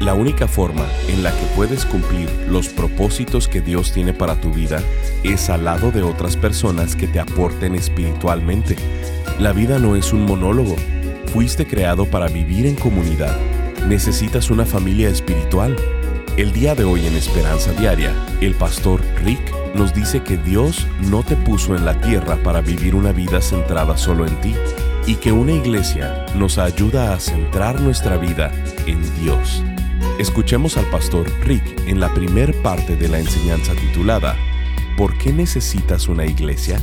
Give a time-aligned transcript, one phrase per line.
[0.00, 4.52] La única forma en la que puedes cumplir los propósitos que Dios tiene para tu
[4.52, 4.82] vida
[5.22, 8.76] es al lado de otras personas que te aporten espiritualmente.
[9.40, 10.76] La vida no es un monólogo.
[11.32, 13.36] Fuiste creado para vivir en comunidad.
[13.88, 15.74] Necesitas una familia espiritual.
[16.36, 19.40] El día de hoy en Esperanza Diaria, el pastor Rick
[19.74, 23.96] nos dice que Dios no te puso en la tierra para vivir una vida centrada
[23.96, 24.54] solo en ti
[25.06, 28.52] y que una iglesia nos ayuda a centrar nuestra vida
[28.86, 29.62] en Dios.
[30.18, 34.34] Escuchemos al pastor Rick en la primer parte de la enseñanza titulada
[34.96, 36.80] ¿Por qué necesitas una iglesia?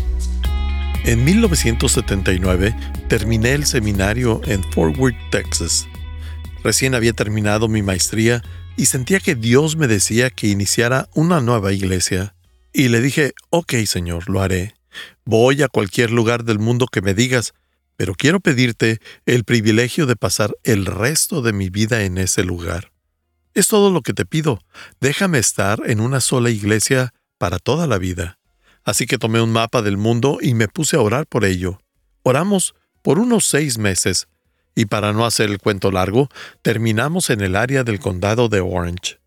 [1.04, 2.76] En 1979
[3.08, 5.88] terminé el seminario en Fort Worth, Texas.
[6.64, 8.44] Recién había terminado mi maestría
[8.78, 12.36] y sentía que Dios me decía que iniciara una nueva iglesia.
[12.72, 14.76] Y le dije, ok Señor, lo haré.
[15.26, 17.56] Voy a cualquier lugar del mundo que me digas,
[17.96, 22.93] pero quiero pedirte el privilegio de pasar el resto de mi vida en ese lugar.
[23.54, 24.60] Es todo lo que te pido.
[25.00, 28.40] Déjame estar en una sola iglesia para toda la vida.
[28.84, 31.80] Así que tomé un mapa del mundo y me puse a orar por ello.
[32.24, 34.28] Oramos por unos seis meses,
[34.76, 36.30] y para no hacer el cuento largo,
[36.62, 39.20] terminamos en el área del condado de Orange.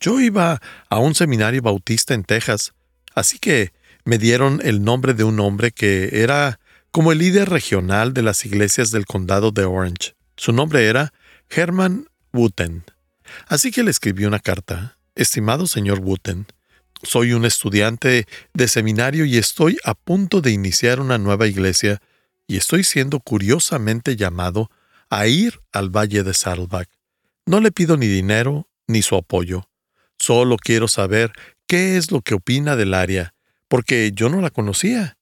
[0.00, 2.72] Yo iba a un seminario bautista en Texas,
[3.14, 3.72] así que
[4.04, 6.58] me dieron el nombre de un hombre que era
[6.90, 10.14] como el líder regional de las iglesias del condado de Orange.
[10.36, 11.12] Su nombre era
[11.50, 12.84] Herman Wooten.
[13.46, 14.98] Así que le escribí una carta.
[15.14, 16.46] Estimado señor Wooten,
[17.02, 22.00] soy un estudiante de seminario y estoy a punto de iniciar una nueva iglesia
[22.46, 24.70] y estoy siendo curiosamente llamado
[25.10, 26.88] a ir al Valle de Saddleback.
[27.46, 29.68] No le pido ni dinero ni su apoyo.
[30.18, 31.32] Solo quiero saber
[31.66, 33.34] qué es lo que opina del área,
[33.68, 35.18] porque yo no la conocía.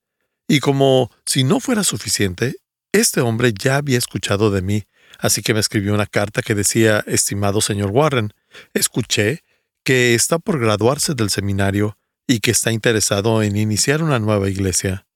[0.49, 2.57] Y como si no fuera suficiente,
[2.93, 4.85] este hombre ya había escuchado de mí
[5.19, 8.33] Así que me escribió una carta que decía, estimado señor Warren,
[8.75, 9.43] escuché
[9.85, 11.97] que está por graduarse del seminario
[12.27, 15.07] y que está interesado en iniciar una nueva iglesia.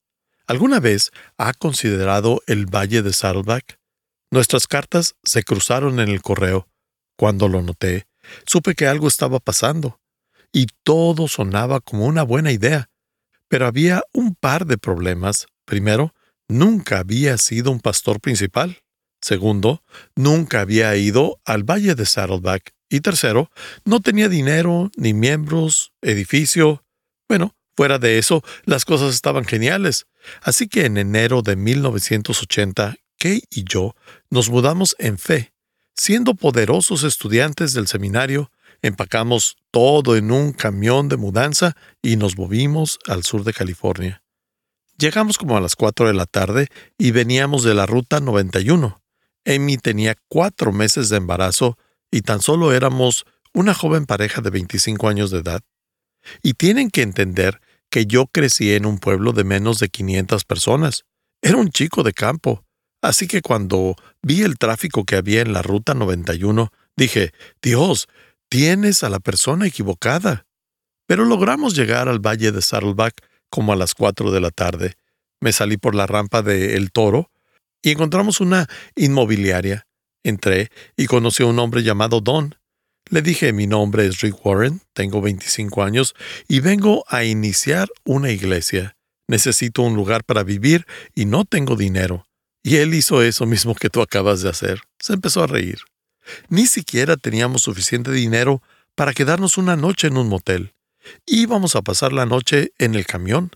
[0.47, 3.79] ¿Alguna vez ha considerado el Valle de Saddleback?
[4.31, 6.69] Nuestras cartas se cruzaron en el correo.
[7.17, 8.07] Cuando lo noté,
[8.47, 10.01] supe que algo estaba pasando,
[10.53, 12.91] y todo sonaba como una buena idea.
[13.49, 15.47] Pero había un par de problemas.
[15.65, 16.15] Primero,
[16.49, 18.79] nunca había sido un pastor principal.
[19.21, 19.83] Segundo,
[20.17, 22.75] nunca había ido al Valle de Saddleback.
[22.89, 23.51] Y tercero,
[23.85, 26.85] no tenía dinero, ni miembros, edificio.
[27.29, 30.07] Bueno, fuera de eso, las cosas estaban geniales.
[30.43, 33.95] Así que en enero de 1980, Kay y yo
[34.31, 35.53] nos mudamos en fe.
[35.95, 38.51] Siendo poderosos estudiantes del seminario,
[38.83, 44.23] empacamos todo en un camión de mudanza y nos movimos al sur de California.
[44.97, 49.00] Llegamos como a las 4 de la tarde y veníamos de la ruta 91.
[49.47, 51.79] Amy tenía cuatro meses de embarazo
[52.11, 55.63] y tan solo éramos una joven pareja de 25 años de edad.
[56.43, 61.05] Y tienen que entender que yo crecí en un pueblo de menos de 500 personas.
[61.43, 62.65] Era un chico de campo.
[63.03, 68.09] Así que cuando vi el tráfico que había en la Ruta 91, dije, Dios,
[68.49, 70.47] tienes a la persona equivocada.
[71.07, 74.95] Pero logramos llegar al Valle de Saddleback como a las 4 de la tarde.
[75.41, 77.31] Me salí por la rampa de El Toro
[77.83, 79.87] y encontramos una inmobiliaria.
[80.23, 82.55] Entré y conocí a un hombre llamado Don.
[83.09, 86.15] Le dije, mi nombre es Rick Warren, tengo 25 años
[86.47, 88.97] y vengo a iniciar una iglesia.
[89.27, 92.27] Necesito un lugar para vivir y no tengo dinero.
[92.63, 94.83] Y él hizo eso mismo que tú acabas de hacer.
[94.99, 95.79] Se empezó a reír.
[96.49, 98.63] Ni siquiera teníamos suficiente dinero
[98.95, 100.75] para quedarnos una noche en un motel.
[101.27, 103.51] Íbamos a pasar la noche en el camión.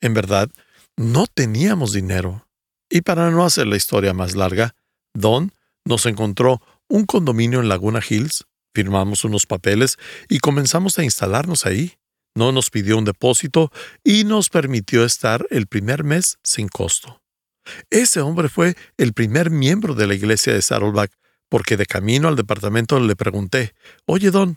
[0.00, 0.48] En verdad,
[0.96, 2.45] no teníamos dinero.
[2.88, 4.74] Y para no hacer la historia más larga,
[5.14, 5.52] Don
[5.84, 8.44] nos encontró un condominio en Laguna Hills,
[8.74, 9.96] firmamos unos papeles
[10.28, 11.94] y comenzamos a instalarnos ahí.
[12.34, 13.72] No nos pidió un depósito
[14.04, 17.22] y nos permitió estar el primer mes sin costo.
[17.90, 21.12] Ese hombre fue el primer miembro de la iglesia de Saddleback,
[21.48, 23.74] porque de camino al departamento le pregunté,
[24.04, 24.54] Oye, Don,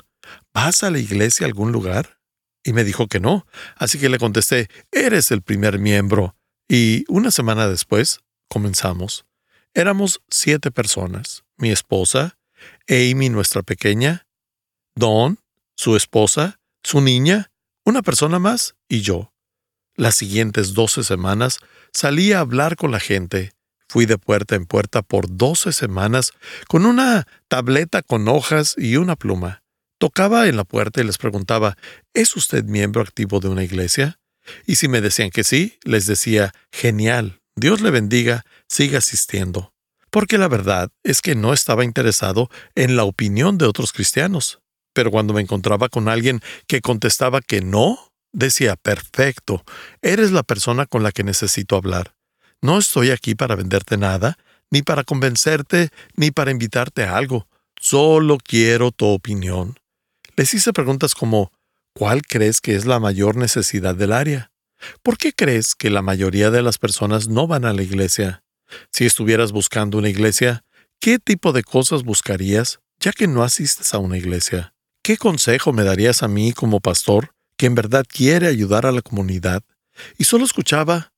[0.53, 2.19] ¿vas a la iglesia a algún lugar?
[2.63, 3.47] Y me dijo que no,
[3.77, 6.35] así que le contesté, Eres el primer miembro.
[6.71, 9.25] Y una semana después comenzamos.
[9.73, 12.37] Éramos siete personas, mi esposa,
[12.87, 14.27] Amy, nuestra pequeña,
[14.95, 15.39] Don,
[15.75, 17.51] su esposa, su niña,
[17.85, 19.33] una persona más y yo.
[19.95, 21.59] Las siguientes doce semanas
[21.91, 23.53] salí a hablar con la gente.
[23.87, 26.33] Fui de puerta en puerta por doce semanas
[26.67, 29.63] con una tableta con hojas y una pluma.
[29.97, 31.77] Tocaba en la puerta y les preguntaba,
[32.13, 34.19] ¿es usted miembro activo de una iglesia?
[34.65, 39.73] Y si me decían que sí, les decía, genial, Dios le bendiga, siga asistiendo.
[40.11, 44.59] Porque la verdad es que no estaba interesado en la opinión de otros cristianos.
[44.93, 49.63] Pero cuando me encontraba con alguien que contestaba que no, decía, perfecto,
[50.01, 52.15] eres la persona con la que necesito hablar.
[52.61, 54.37] No estoy aquí para venderte nada,
[54.71, 57.47] ni para convencerte, ni para invitarte a algo.
[57.79, 59.79] Solo quiero tu opinión.
[60.35, 61.51] Les hice preguntas como,
[61.93, 64.51] ¿cuál crees que es la mayor necesidad del área?
[65.03, 68.43] ¿Por qué crees que la mayoría de las personas no van a la iglesia?
[68.91, 70.63] Si estuvieras buscando una iglesia,
[70.99, 74.73] ¿qué tipo de cosas buscarías ya que no asistes a una iglesia?
[75.03, 79.01] ¿Qué consejo me darías a mí como pastor que en verdad quiere ayudar a la
[79.01, 79.63] comunidad?
[80.17, 81.11] Y solo escuchaba,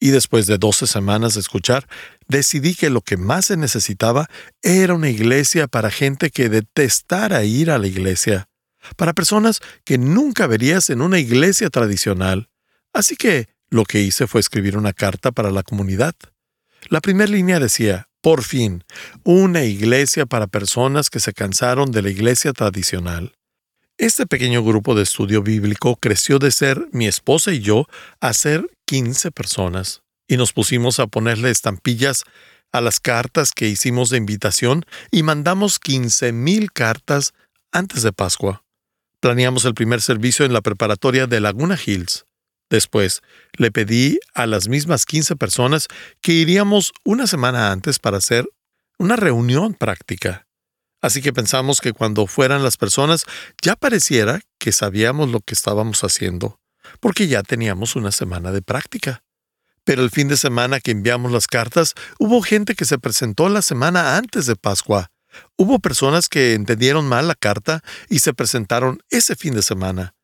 [0.00, 1.88] y después de doce semanas de escuchar,
[2.28, 4.28] decidí que lo que más se necesitaba
[4.62, 8.48] era una iglesia para gente que detestara ir a la iglesia,
[8.96, 12.48] para personas que nunca verías en una iglesia tradicional.
[12.92, 16.14] Así que lo que hice fue escribir una carta para la comunidad.
[16.88, 18.84] La primera línea decía, por fin,
[19.24, 23.34] una iglesia para personas que se cansaron de la iglesia tradicional.
[23.96, 27.86] Este pequeño grupo de estudio bíblico creció de ser mi esposa y yo
[28.20, 32.24] a ser 15 personas, y nos pusimos a ponerle estampillas
[32.72, 37.34] a las cartas que hicimos de invitación y mandamos 15 mil cartas
[37.72, 38.62] antes de Pascua.
[39.20, 42.26] Planeamos el primer servicio en la preparatoria de Laguna Hills.
[42.70, 43.22] Después,
[43.54, 45.88] le pedí a las mismas 15 personas
[46.20, 48.48] que iríamos una semana antes para hacer
[48.98, 50.46] una reunión práctica.
[51.00, 53.24] Así que pensamos que cuando fueran las personas
[53.62, 56.60] ya pareciera que sabíamos lo que estábamos haciendo,
[57.00, 59.22] porque ya teníamos una semana de práctica.
[59.84, 63.62] Pero el fin de semana que enviamos las cartas, hubo gente que se presentó la
[63.62, 65.10] semana antes de Pascua.
[65.56, 70.14] Hubo personas que entendieron mal la carta y se presentaron ese fin de semana.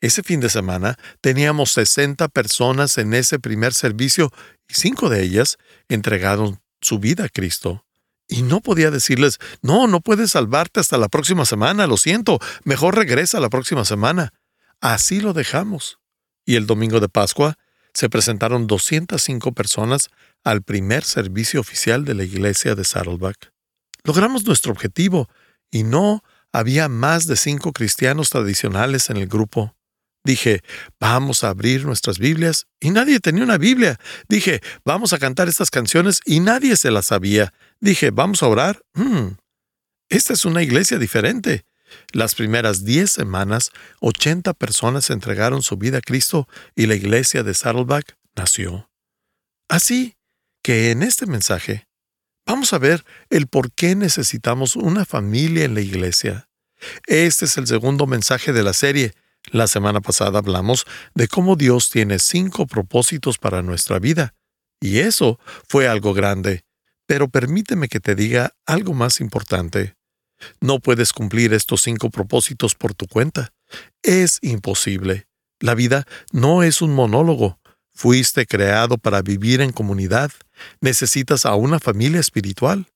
[0.00, 4.32] Ese fin de semana teníamos 60 personas en ese primer servicio
[4.68, 5.58] y cinco de ellas
[5.88, 7.84] entregaron su vida a Cristo.
[8.26, 12.96] Y no podía decirles, no, no puedes salvarte hasta la próxima semana, lo siento, mejor
[12.96, 14.32] regresa la próxima semana.
[14.80, 15.98] Así lo dejamos.
[16.44, 17.56] Y el domingo de Pascua
[17.94, 20.08] se presentaron 205 personas
[20.42, 23.52] al primer servicio oficial de la iglesia de Saddleback.
[24.04, 25.28] Logramos nuestro objetivo
[25.70, 26.22] y no
[26.52, 29.74] había más de cinco cristianos tradicionales en el grupo.
[30.24, 30.62] Dije,
[31.00, 33.98] vamos a abrir nuestras Biblias y nadie tenía una Biblia.
[34.28, 37.52] Dije, vamos a cantar estas canciones y nadie se las sabía.
[37.80, 38.82] Dije, vamos a orar.
[38.94, 39.36] Hmm,
[40.08, 41.64] esta es una iglesia diferente.
[42.12, 43.70] Las primeras diez semanas,
[44.00, 48.90] 80 personas entregaron su vida a Cristo y la iglesia de Saddleback nació.
[49.68, 50.16] Así
[50.62, 51.88] que en este mensaje
[52.46, 56.48] vamos a ver el por qué necesitamos una familia en la iglesia.
[57.06, 59.14] Este es el segundo mensaje de la serie
[59.50, 64.34] la semana pasada hablamos de cómo Dios tiene cinco propósitos para nuestra vida,
[64.80, 66.64] y eso fue algo grande.
[67.06, 69.96] Pero permíteme que te diga algo más importante.
[70.60, 73.52] No puedes cumplir estos cinco propósitos por tu cuenta.
[74.02, 75.26] Es imposible.
[75.60, 77.60] La vida no es un monólogo.
[77.94, 80.32] Fuiste creado para vivir en comunidad.
[80.80, 82.86] Necesitas a una familia espiritual.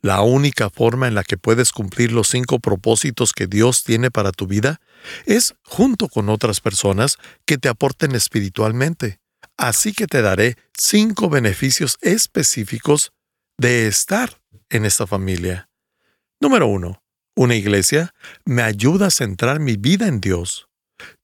[0.00, 4.32] La única forma en la que puedes cumplir los cinco propósitos que Dios tiene para
[4.32, 4.80] tu vida
[5.24, 9.18] es junto con otras personas que te aporten espiritualmente.
[9.56, 13.12] Así que te daré cinco beneficios específicos
[13.58, 15.68] de estar en esta familia.
[16.40, 17.02] Número uno,
[17.34, 20.68] una iglesia me ayuda a centrar mi vida en Dios.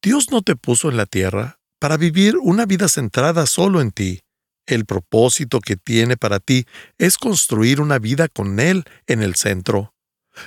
[0.03, 4.21] Dios no te puso en la tierra para vivir una vida centrada solo en ti.
[4.67, 6.67] El propósito que tiene para ti
[6.99, 9.95] es construir una vida con Él en el centro.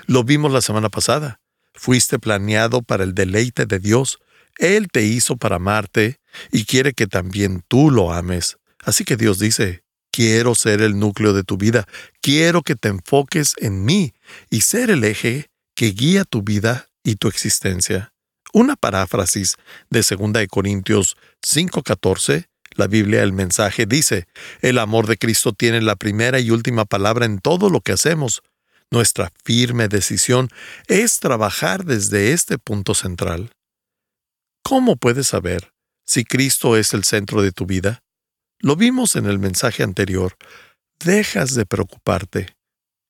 [0.06, 1.42] Lo vimos la semana pasada.
[1.74, 4.20] Fuiste planeado para el deleite de Dios.
[4.60, 6.20] Él te hizo para amarte
[6.52, 8.58] y quiere que también tú lo ames.
[8.86, 11.88] Así que Dios dice, quiero ser el núcleo de tu vida,
[12.22, 14.14] quiero que te enfoques en mí
[14.52, 18.13] y ser el eje que guía tu vida y tu existencia.
[18.54, 19.58] Una paráfrasis
[19.90, 24.28] de 2 Corintios 5:14 la Biblia, el mensaje dice,
[24.62, 28.42] el amor de Cristo tiene la primera y última palabra en todo lo que hacemos.
[28.90, 30.50] Nuestra firme decisión
[30.88, 33.52] es trabajar desde este punto central.
[34.64, 35.72] ¿Cómo puedes saber
[36.06, 38.00] si Cristo es el centro de tu vida?
[38.60, 40.36] Lo vimos en el mensaje anterior.
[41.04, 42.56] Dejas de preocuparte.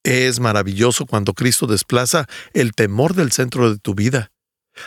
[0.03, 4.32] Es maravilloso cuando Cristo desplaza el temor del centro de tu vida.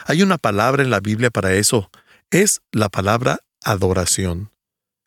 [0.06, 1.90] Hay una palabra en la Biblia para eso.
[2.30, 4.50] Es la palabra adoración.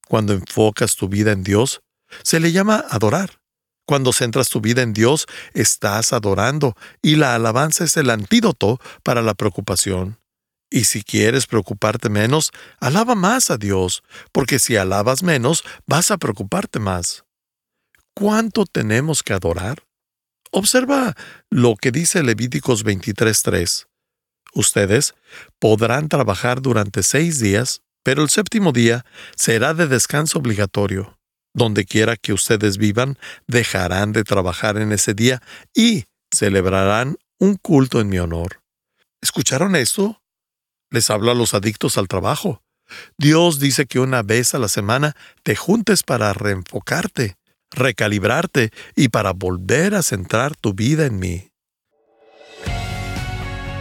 [0.08, 1.82] Cuando enfocas tu vida en Dios,
[2.24, 3.40] se le llama adorar.
[3.86, 9.22] Cuando centras tu vida en Dios, estás adorando y la alabanza es el antídoto para
[9.22, 10.20] la preocupación.
[10.70, 16.18] Y si quieres preocuparte menos, alaba más a Dios, porque si alabas menos, vas a
[16.18, 17.24] preocuparte más.
[18.14, 19.84] ¿Cuánto tenemos que adorar?
[20.52, 21.16] Observa
[21.50, 23.89] lo que dice Levíticos 23.3.
[24.54, 25.16] Ustedes
[25.60, 31.18] podrán trabajar durante seis días, pero el séptimo día será de descanso obligatorio.
[31.54, 35.42] Donde quiera que ustedes vivan, dejarán de trabajar en ese día
[35.74, 38.62] y celebrarán un culto en mi honor.
[39.22, 40.22] ¿Escucharon esto?
[40.92, 42.62] Les hablo a los adictos al trabajo.
[43.18, 47.38] Dios dice que una vez a la semana te juntes para reenfocarte,
[47.72, 51.49] recalibrarte y para volver a centrar tu vida en mí.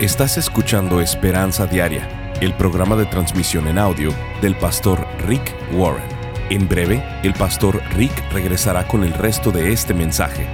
[0.01, 2.09] Estás escuchando Esperanza Diaria,
[2.41, 6.07] el programa de transmisión en audio del pastor Rick Warren.
[6.51, 10.47] En breve, el pastor Rick regresará con el resto de este mensaje.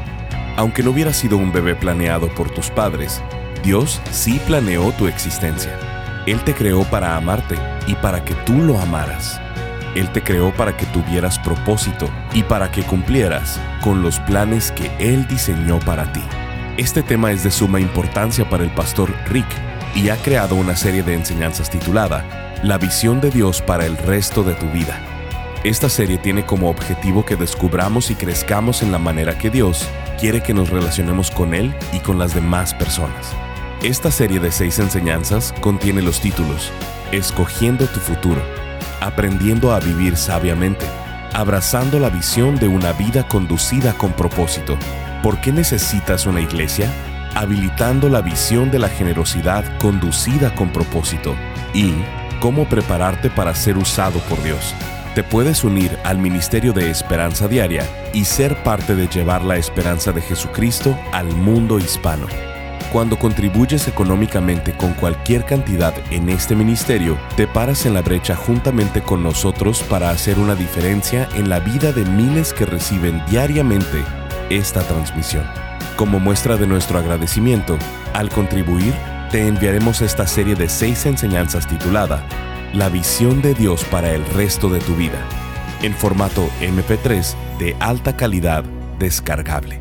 [0.56, 3.22] Aunque no hubiera sido un bebé planeado por tus padres,
[3.62, 5.78] Dios sí planeó tu existencia.
[6.26, 9.38] Él te creó para amarte y para que tú lo amaras.
[9.94, 14.90] Él te creó para que tuvieras propósito y para que cumplieras con los planes que
[14.98, 16.22] Él diseñó para ti.
[16.76, 19.47] Este tema es de suma importancia para el pastor Rick
[19.95, 24.43] y ha creado una serie de enseñanzas titulada La visión de Dios para el resto
[24.43, 25.00] de tu vida.
[25.62, 29.88] Esta serie tiene como objetivo que descubramos y crezcamos en la manera que Dios
[30.19, 33.33] quiere que nos relacionemos con Él y con las demás personas.
[33.85, 36.73] Esta serie de seis enseñanzas contiene los títulos
[37.12, 38.43] Escogiendo tu futuro,
[39.00, 40.87] aprendiendo a vivir sabiamente,
[41.35, 44.76] abrazando la visión de una vida conducida con propósito.
[45.25, 46.93] ¿Por qué necesitas una iglesia?
[47.35, 51.35] Habilitando la visión de la generosidad conducida con propósito.
[51.73, 51.95] Y
[52.40, 54.75] cómo prepararte para ser usado por Dios.
[55.14, 60.12] Te puedes unir al Ministerio de Esperanza Diaria y ser parte de llevar la esperanza
[60.12, 62.26] de Jesucristo al mundo hispano.
[62.93, 69.00] Cuando contribuyes económicamente con cualquier cantidad en este ministerio, te paras en la brecha juntamente
[69.00, 74.04] con nosotros para hacer una diferencia en la vida de miles que reciben diariamente
[74.50, 75.44] esta transmisión.
[75.96, 77.78] Como muestra de nuestro agradecimiento,
[78.12, 78.92] al contribuir,
[79.30, 82.22] te enviaremos esta serie de seis enseñanzas titulada
[82.72, 85.18] La visión de Dios para el resto de tu vida,
[85.82, 88.64] en formato MP3 de alta calidad
[88.98, 89.78] descargable.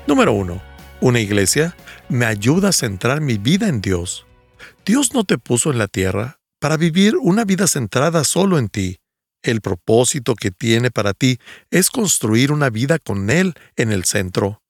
[0.07, 0.61] Número uno,
[1.01, 1.77] una iglesia
[2.09, 4.27] me ayuda a centrar mi vida en Dios.
[4.85, 8.99] Dios no te puso en la tierra para vivir una vida centrada solo en ti.
[9.43, 11.39] El propósito que tiene para ti
[11.71, 14.63] es construir una vida con Él en el centro.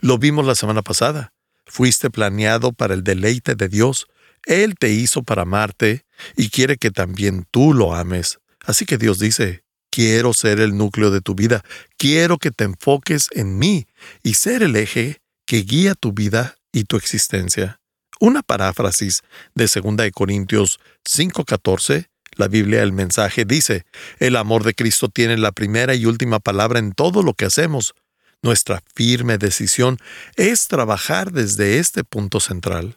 [0.00, 1.32] Lo vimos la semana pasada.
[1.64, 4.08] Fuiste planeado para el deleite de Dios.
[4.46, 6.04] Él te hizo para amarte
[6.36, 8.38] y quiere que también tú lo ames.
[8.64, 11.62] Así que Dios dice, quiero ser el núcleo de tu vida,
[11.98, 13.86] quiero que te enfoques en mí
[14.22, 17.78] y ser el eje que guía tu vida y tu existencia.
[18.18, 19.22] Una paráfrasis
[19.54, 23.84] de 2 Corintios 5:14, la Biblia el mensaje dice,
[24.18, 27.94] el amor de Cristo tiene la primera y última palabra en todo lo que hacemos,
[28.42, 29.98] nuestra firme decisión
[30.36, 32.96] es trabajar desde este punto central.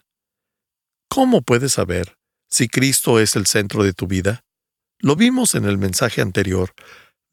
[1.10, 2.16] ¿Cómo puedes saber
[2.50, 4.45] si Cristo es el centro de tu vida?
[5.00, 6.74] Lo vimos en el mensaje anterior.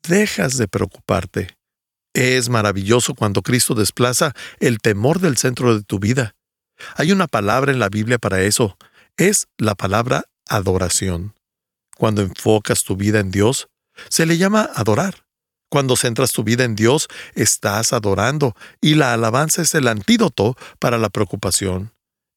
[0.07, 1.57] Dejas de preocuparte.
[2.15, 6.35] Es maravilloso cuando Cristo desplaza el temor del centro de tu vida.
[6.97, 8.77] Hay una palabra en la Biblia para eso.
[9.17, 11.35] Es la palabra adoración.
[11.97, 13.69] Cuando enfocas tu vida en Dios,
[14.09, 15.25] se le llama adorar.
[15.71, 20.99] Cuando centras tu vida en Dios, estás adorando y la alabanza es el antídoto para
[20.99, 21.93] la preocupación.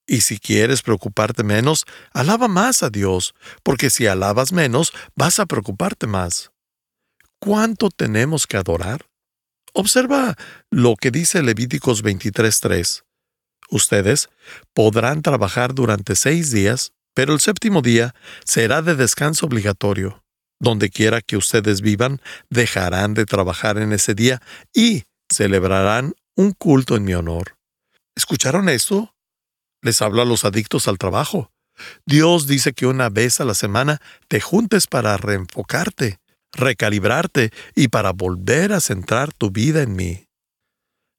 [0.07, 3.33] Y si quieres preocuparte menos, alaba más a Dios,
[3.63, 6.51] porque si alabas menos, vas a preocuparte más.
[7.39, 9.07] ¿Cuánto tenemos que adorar?
[9.73, 10.35] Observa
[10.69, 13.03] lo que dice Levíticos 23.3.
[13.69, 14.29] Ustedes
[14.73, 18.13] podrán trabajar durante seis días, pero el séptimo día
[18.45, 20.23] será de descanso obligatorio.
[20.59, 24.41] Donde quiera que ustedes vivan, dejarán de trabajar en ese día
[24.73, 27.57] y celebrarán un culto en mi honor.
[28.15, 29.14] ¿Escucharon esto?
[29.85, 31.51] Les hablo a los adictos al trabajo.
[32.07, 36.17] Dios dice que una vez a la semana te juntes para reenfocarte,
[36.53, 40.25] recalibrarte y para volver a centrar tu vida en mí.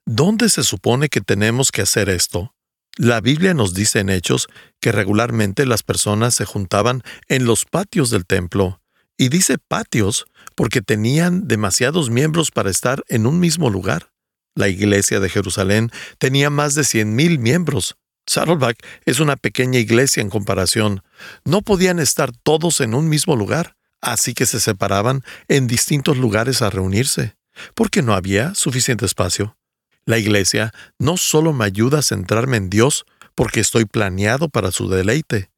[0.05, 2.57] ¿Dónde se supone que tenemos que hacer esto?
[2.97, 4.49] La Biblia nos dice en Hechos
[4.81, 8.81] que regularmente las personas se juntaban en los patios del templo,
[9.17, 14.11] y dice patios porque tenían demasiados miembros para estar en un mismo lugar.
[14.57, 17.97] La iglesia de Jerusalén tenía más de 100.000 miembros.
[18.27, 21.03] Saddleback es una pequeña iglesia en comparación.
[21.45, 26.63] No podían estar todos en un mismo lugar, así que se separaban en distintos lugares
[26.63, 27.37] a reunirse,
[27.75, 29.57] porque no había suficiente espacio.
[30.05, 34.89] La iglesia no solo me ayuda a centrarme en Dios, porque estoy planeado para su
[34.89, 35.51] deleite,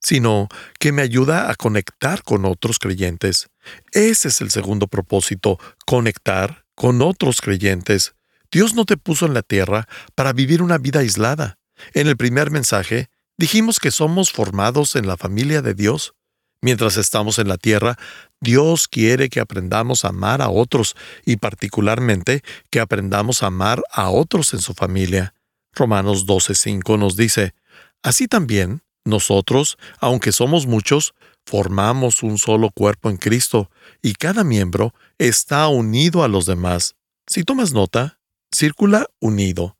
[0.00, 3.48] sino que me ayuda a conectar con otros creyentes.
[3.92, 8.14] Ese es el segundo propósito, conectar con otros creyentes.
[8.52, 11.58] Dios no te puso en la tierra para vivir una vida aislada.
[11.92, 16.14] En el primer mensaje dijimos que somos formados en la familia de Dios.
[16.60, 17.98] Mientras estamos en la tierra,
[18.40, 24.10] Dios quiere que aprendamos a amar a otros y particularmente que aprendamos a amar a
[24.10, 25.34] otros en su familia.
[25.74, 27.54] Romanos 12:5 nos dice,
[28.02, 31.14] Así también, nosotros, aunque somos muchos,
[31.44, 33.70] formamos un solo cuerpo en Cristo
[34.02, 36.96] y cada miembro está unido a los demás.
[37.26, 38.18] Si tomas nota,
[38.54, 39.76] circula unido.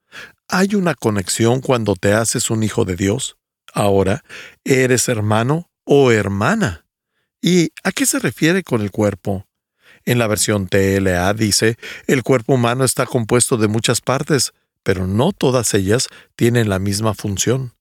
[0.56, 3.36] Hay una conexión cuando te haces un hijo de Dios.
[3.72, 4.22] Ahora,
[4.62, 6.86] eres hermano o hermana.
[7.42, 9.48] ¿Y a qué se refiere con el cuerpo?
[10.04, 14.52] En la versión TLA dice, el cuerpo humano está compuesto de muchas partes,
[14.84, 16.06] pero no todas ellas
[16.36, 17.74] tienen la misma función.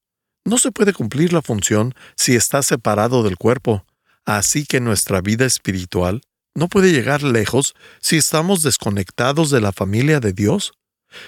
[0.44, 3.86] No se puede cumplir la función si está separado del cuerpo,
[4.26, 6.24] así que nuestra vida espiritual
[6.56, 10.74] no puede llegar lejos si estamos desconectados de la familia de Dios.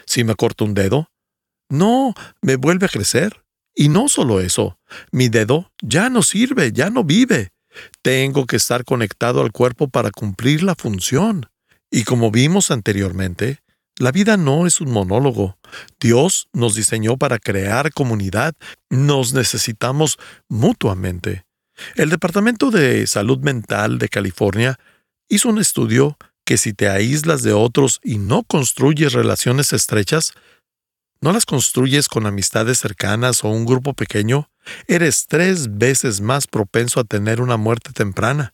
[0.08, 1.12] Si me corto un dedo,
[1.70, 3.44] no me vuelve a crecer.
[3.76, 4.80] Y no solo eso,
[5.12, 7.50] mi dedo ya no sirve, ya no vive.
[8.02, 11.48] Tengo que estar conectado al cuerpo para cumplir la función.
[11.92, 13.60] Y como vimos anteriormente,
[13.98, 15.58] la vida no es un monólogo.
[16.00, 18.54] Dios nos diseñó para crear comunidad.
[18.90, 21.46] Nos necesitamos mutuamente.
[21.96, 24.80] El Departamento de Salud Mental de California
[25.28, 30.34] hizo un estudio que si te aíslas de otros y no construyes relaciones estrechas,
[31.26, 34.52] no las construyes con amistades cercanas o un grupo pequeño,
[34.86, 38.54] eres tres veces más propenso a tener una muerte temprana.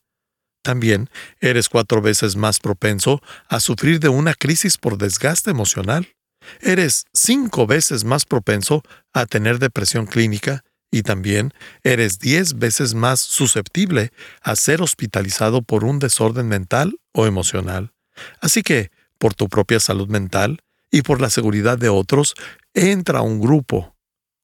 [0.64, 1.10] También
[1.42, 6.16] eres cuatro veces más propenso a sufrir de una crisis por desgaste emocional.
[6.62, 11.54] Eres cinco veces más propenso a tener depresión clínica y también
[11.84, 17.92] eres diez veces más susceptible a ser hospitalizado por un desorden mental o emocional.
[18.40, 22.36] Así que, por tu propia salud mental y por la seguridad de otros,
[22.74, 23.96] entra a un grupo.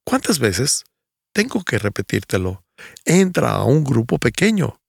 [0.04, 0.86] ¿Cuántas veces?
[1.34, 2.64] Tengo que repetírtelo.
[3.06, 4.80] Entra a un grupo pequeño.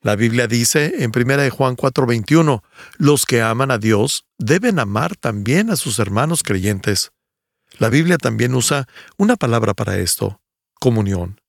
[0.00, 2.62] La Biblia dice en 1 Juan 4:21,
[2.98, 7.12] los que aman a Dios deben amar también a sus hermanos creyentes.
[7.78, 10.40] La Biblia también usa una palabra para esto,
[10.80, 11.40] comunión.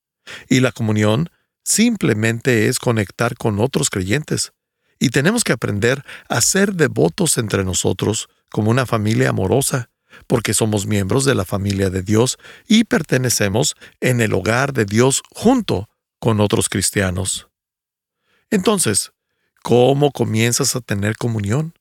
[0.47, 1.29] Y la comunión
[1.63, 4.53] simplemente es conectar con otros creyentes.
[4.99, 9.89] Y tenemos que aprender a ser devotos entre nosotros como una familia amorosa,
[10.28, 15.21] porque somos miembros de la familia de Dios y pertenecemos en el hogar de Dios
[15.32, 17.47] junto con otros cristianos.
[18.49, 19.13] Entonces,
[19.62, 21.73] ¿cómo comienzas a tener comunión?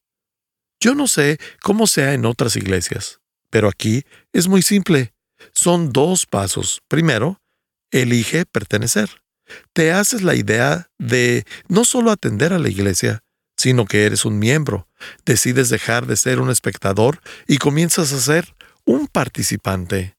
[0.81, 5.15] Yo no sé cómo sea en otras iglesias, pero aquí es muy simple.
[5.55, 6.83] Son dos pasos.
[6.89, 7.41] Primero,
[7.91, 9.23] elige pertenecer.
[9.73, 13.23] Te haces la idea de no solo atender a la iglesia,
[13.63, 14.89] sino que eres un miembro.
[15.25, 20.17] Decides dejar de ser un espectador y comienzas a ser un participante.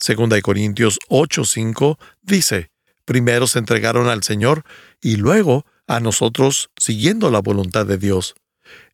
[0.00, 2.70] Segunda de Corintios 8:5 dice,
[3.04, 4.64] primero se entregaron al Señor
[5.02, 8.34] y luego a nosotros siguiendo la voluntad de Dios.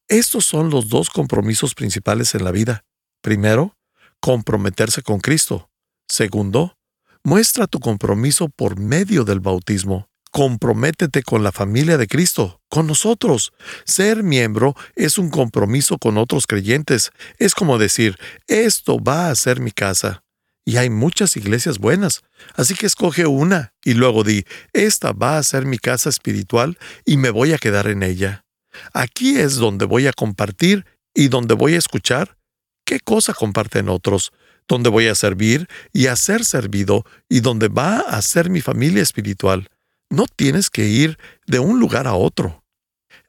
[0.09, 2.85] Estos son los dos compromisos principales en la vida.
[3.21, 3.77] Primero,
[4.19, 5.71] comprometerse con Cristo.
[6.09, 6.77] Segundo,
[7.23, 10.09] muestra tu compromiso por medio del bautismo.
[10.33, 13.53] Comprométete con la familia de Cristo, con nosotros.
[13.85, 17.11] Ser miembro es un compromiso con otros creyentes.
[17.38, 18.16] Es como decir,
[18.47, 20.25] esto va a ser mi casa.
[20.64, 22.23] Y hay muchas iglesias buenas,
[22.55, 27.18] así que escoge una y luego di, esta va a ser mi casa espiritual y
[27.18, 28.47] me voy a quedar en ella.
[28.95, 32.38] Aquí es donde voy a compartir y donde voy a escuchar
[32.87, 34.33] qué cosa comparten otros,
[34.66, 39.03] dónde voy a servir y a ser servido y dónde va a ser mi familia
[39.03, 39.68] espiritual.
[40.12, 42.62] No tienes que ir de un lugar a otro.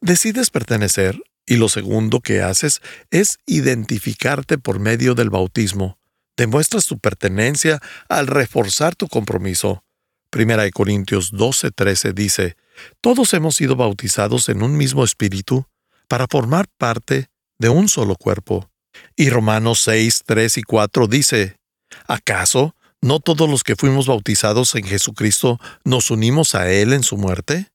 [0.02, 5.98] Decides pertenecer y lo segundo que haces es identificarte por medio del bautismo.
[6.36, 9.86] Demuestras tu pertenencia al reforzar tu compromiso.
[10.30, 12.58] Primera de Corintios 12:13 dice,
[13.00, 15.65] Todos hemos sido bautizados en un mismo espíritu
[16.10, 18.69] para formar parte de un solo cuerpo.
[19.15, 21.56] Y Romanos 6, 3 y 4 dice,
[22.08, 27.18] ¿acaso no todos los que fuimos bautizados en Jesucristo nos unimos a Él en su
[27.18, 27.70] muerte?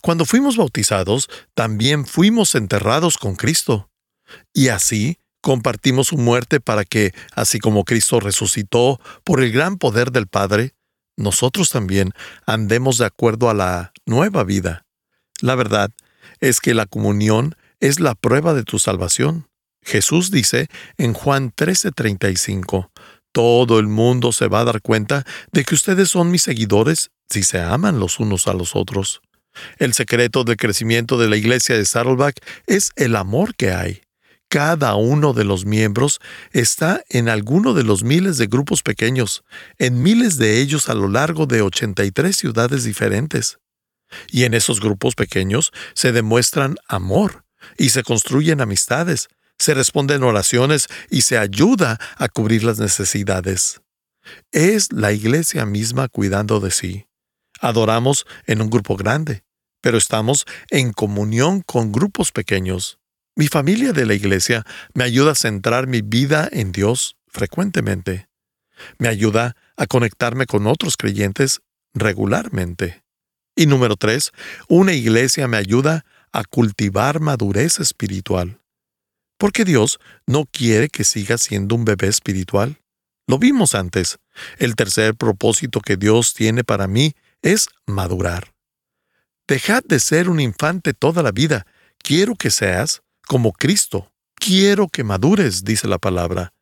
[0.00, 3.90] Cuando fuimos bautizados, también fuimos enterrados con Cristo.
[4.54, 10.12] Y así compartimos su muerte para que, así como Cristo resucitó por el gran poder
[10.12, 10.72] del Padre,
[11.16, 12.12] nosotros también
[12.46, 14.86] andemos de acuerdo a la nueva vida.
[15.42, 15.90] La verdad
[16.40, 19.46] es que la comunión es la prueba de tu salvación.
[19.82, 22.90] Jesús dice en Juan 13:35,
[23.38, 27.44] todo el mundo se va a dar cuenta de que ustedes son mis seguidores si
[27.44, 29.20] se aman los unos a los otros.
[29.76, 34.00] El secreto del crecimiento de la iglesia de Saddleback es el amor que hay.
[34.48, 36.18] Cada uno de los miembros
[36.50, 39.44] está en alguno de los miles de grupos pequeños,
[39.78, 43.58] en miles de ellos a lo largo de 83 ciudades diferentes.
[44.32, 47.44] Y en esos grupos pequeños se demuestran amor
[47.76, 53.80] y se construyen amistades, se responden oraciones y se ayuda a cubrir las necesidades.
[54.52, 57.06] Es la iglesia misma cuidando de sí.
[57.60, 59.42] Adoramos en un grupo grande,
[59.80, 62.98] pero estamos en comunión con grupos pequeños.
[63.34, 68.28] Mi familia de la iglesia me ayuda a centrar mi vida en Dios frecuentemente.
[68.98, 71.60] Me ayuda a conectarme con otros creyentes
[71.94, 73.02] regularmente.
[73.56, 74.30] Y número tres,
[74.68, 78.60] una iglesia me ayuda a cultivar madurez espiritual.
[79.38, 82.80] Porque Dios no quiere que siga siendo un bebé espiritual.
[83.26, 84.18] Lo vimos antes.
[84.58, 88.52] El tercer propósito que Dios tiene para mí es madurar.
[89.46, 91.66] Dejad de ser un infante toda la vida.
[91.98, 94.12] Quiero que seas como Cristo.
[94.34, 96.52] Quiero que madures, dice la palabra.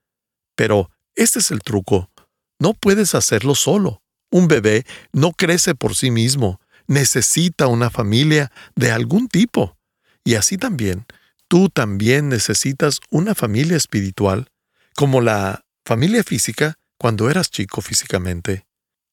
[0.55, 2.11] Pero este es el truco.
[2.59, 4.03] No puedes hacerlo solo.
[4.31, 6.61] Un bebé no crece por sí mismo.
[6.87, 9.77] Necesita una familia de algún tipo.
[10.25, 11.07] Y así también,
[11.49, 14.49] tú también necesitas una familia espiritual,
[14.95, 18.67] como la familia física cuando eras chico físicamente.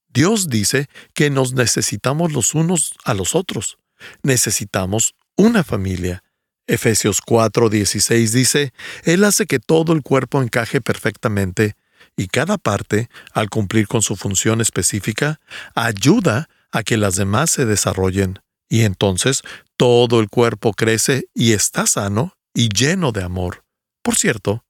[0.08, 3.78] Dios dice que nos necesitamos los unos a los otros.
[4.22, 6.24] Necesitamos una familia.
[6.68, 11.76] Efesios 4:16 dice, Él hace que todo el cuerpo encaje perfectamente
[12.16, 15.40] y cada parte, al cumplir con su función específica,
[15.74, 18.40] ayuda a que las demás se desarrollen.
[18.74, 19.44] Y entonces
[19.78, 23.64] todo el cuerpo crece y está sano y lleno de amor.
[24.02, 24.66] Por cierto,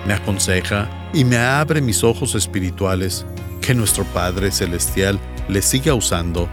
[0.06, 3.26] Me aconseja y me abre mis ojos espirituales.
[3.60, 6.48] Que nuestro Padre Celestial le siga usando.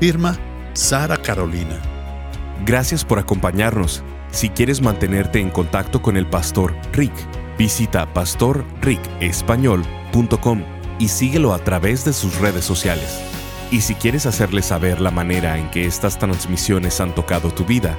[0.00, 0.36] Firma
[0.72, 1.80] Sara Carolina.
[2.64, 4.02] Gracias por acompañarnos.
[4.30, 7.12] Si quieres mantenerte en contacto con el pastor Rick,
[7.58, 10.62] Visita pastorricespañol.com
[11.00, 13.20] y síguelo a través de sus redes sociales.
[13.72, 17.98] Y si quieres hacerle saber la manera en que estas transmisiones han tocado tu vida,